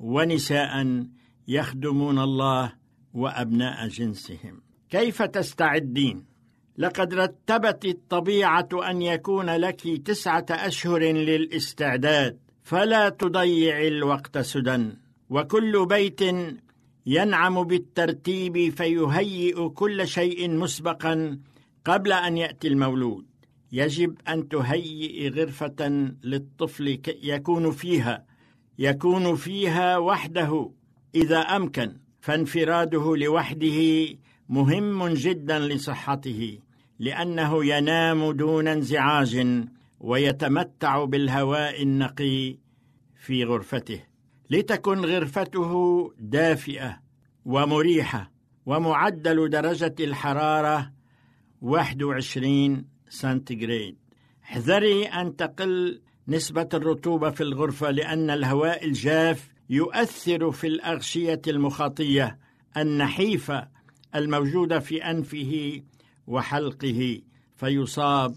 [0.00, 1.04] ونساء
[1.48, 2.72] يخدمون الله
[3.14, 4.62] وأبناء جنسهم.
[4.90, 6.24] كيف تستعدين؟
[6.78, 14.88] لقد رتبت الطبيعة أن يكون لك تسعة أشهر للاستعداد فلا تضيع الوقت سدى
[15.30, 16.20] وكل بيت
[17.06, 21.38] ينعم بالترتيب فيهيئ كل شيء مسبقا
[21.84, 23.29] قبل أن يأتي المولود.
[23.72, 25.88] يجب أن تهيئ غرفة
[26.24, 28.24] للطفل يكون فيها
[28.78, 30.70] يكون فيها وحده
[31.14, 34.06] إذا أمكن فانفراده لوحده
[34.48, 36.58] مهم جدا لصحته
[36.98, 39.46] لأنه ينام دون انزعاج
[40.00, 42.56] ويتمتع بالهواء النقي
[43.16, 44.00] في غرفته.
[44.50, 45.72] لتكن غرفته
[46.18, 47.00] دافئة
[47.44, 48.30] ومريحة
[48.66, 50.92] ومعدل درجة الحرارة
[51.62, 53.96] 21 سنتيغراد
[54.44, 62.38] احذري أن تقل نسبة الرطوبة في الغرفة لأن الهواء الجاف يؤثر في الأغشية المخاطية
[62.76, 63.68] النحيفة
[64.14, 65.82] الموجودة في أنفه
[66.26, 67.20] وحلقه
[67.56, 68.36] فيصاب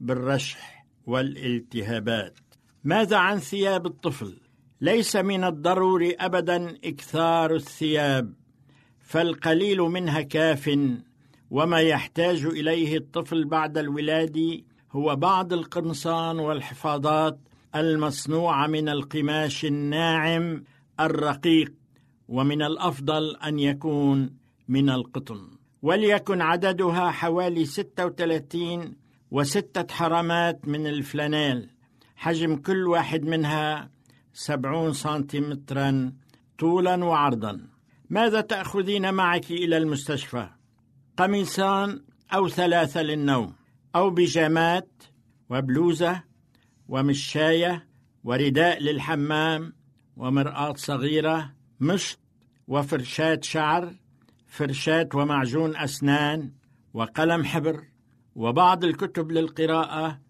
[0.00, 2.38] بالرشح والالتهابات.
[2.84, 4.38] ماذا عن ثياب الطفل؟
[4.80, 8.34] ليس من الضروري ابدا إكثار الثياب
[9.00, 10.78] فالقليل منها كاف
[11.52, 14.60] وما يحتاج إليه الطفل بعد الولاده
[14.92, 17.38] هو بعض القمصان والحفاضات
[17.74, 20.64] المصنوعه من القماش الناعم
[21.00, 21.72] الرقيق
[22.28, 24.30] ومن الأفضل أن يكون
[24.68, 25.48] من القطن.
[25.82, 28.96] وليكن عددها حوالي 36
[29.30, 31.68] وستة حرامات من الفلانيل.
[32.16, 33.90] حجم كل واحد منها
[34.32, 36.12] سبعون سنتيمترا
[36.58, 37.60] طولا وعرضا.
[38.10, 40.48] ماذا تأخذين معك إلى المستشفى؟
[41.16, 42.02] قميصان
[42.34, 43.54] أو ثلاثة للنوم
[43.94, 44.88] أو بيجامات
[45.50, 46.22] وبلوزة
[46.88, 47.88] ومشاية
[48.24, 49.72] ورداء للحمام
[50.16, 52.18] ومرآة صغيرة مشط
[52.68, 53.94] وفرشاة شعر
[54.46, 56.52] فرشاة ومعجون أسنان
[56.94, 57.84] وقلم حبر
[58.34, 60.20] وبعض الكتب للقراءة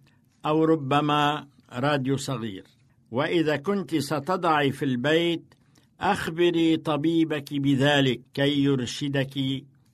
[0.47, 2.65] أو ربما راديو صغير.
[3.11, 5.55] وإذا كنت ستضعي في البيت
[6.01, 9.37] أخبري طبيبك بذلك كي يرشدك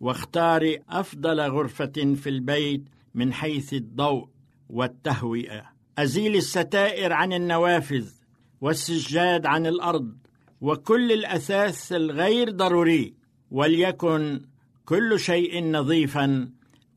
[0.01, 2.84] واختاري أفضل غرفة في البيت
[3.14, 4.28] من حيث الضوء
[4.68, 5.62] والتهوئة.
[5.99, 8.11] أزيل الستائر عن النوافذ
[8.61, 10.16] والسجاد عن الأرض
[10.61, 13.14] وكل الأثاث الغير ضروري
[13.51, 14.40] وليكن
[14.84, 16.51] كل شيء نظيفا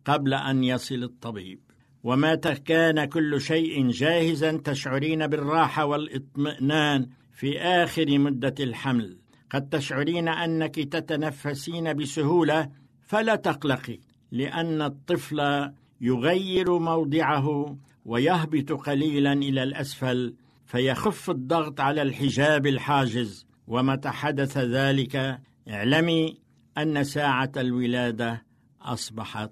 [0.06, 1.60] قبل أن يصل الطبيب.
[2.04, 9.18] ومتى كان كل شيء جاهزا تشعرين بالراحة والإطمئنان في آخر مدة الحمل.
[9.50, 12.70] قد تشعرين أنك تتنفسين بسهولة
[13.12, 14.00] فلا تقلقي
[14.32, 20.36] لأن الطفل يغير موضعه ويهبط قليلا إلى الأسفل
[20.66, 23.48] فيخف الضغط على الحجاب الحاجز.
[23.68, 25.40] ومتى حدث ذلك
[25.70, 26.38] اعلمي
[26.78, 28.46] أن ساعة الولادة
[28.82, 29.52] أصبحت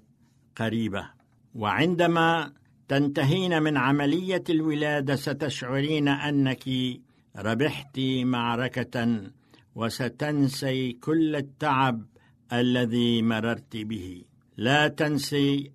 [0.56, 1.10] قريبة.
[1.54, 2.52] وعندما
[2.88, 6.64] تنتهين من عملية الولادة ستشعرين أنك
[7.36, 9.20] ربحت معركة
[9.74, 12.02] وستنسي كل التعب
[12.52, 14.22] الذي مررت به.
[14.56, 15.70] لا تنسي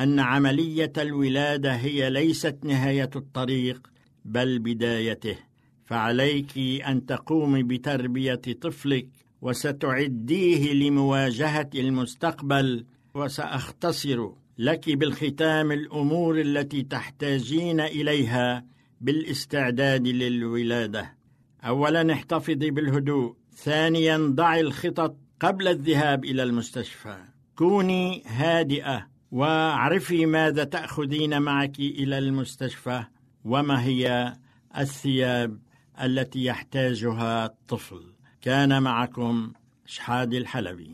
[0.00, 3.90] أن عملية الولادة هي ليست نهاية الطريق
[4.24, 5.36] بل بدايته.
[5.84, 9.08] فعليك أن تقومي بتربية طفلك
[9.42, 18.64] وستعديه لمواجهة المستقبل وسأختصر لك بالختام الأمور التي تحتاجين إليها
[19.00, 21.16] بالاستعداد للولادة.
[21.64, 27.16] اولا احتفظي بالهدوء ثانيا ضعي الخطط قبل الذهاب إلى المستشفى.
[27.56, 33.02] كوني هادئة واعرفي ماذا تأخذين معك إلى المستشفى
[33.44, 34.34] وما هي
[34.78, 35.58] الثياب
[36.02, 38.02] التي يحتاجها الطفل.
[38.42, 39.52] كان معكم
[39.86, 40.90] شحاد الحلبي.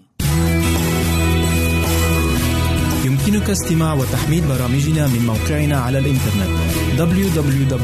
[3.07, 6.51] يمكنك استماع وتحميل برامجنا من موقعنا على الإنترنت
[6.99, 7.77] www.awr.org